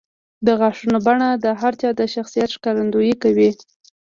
[0.45, 3.49] د غاښونو بڼه د هر چا د شخصیت ښکارندویي کوي.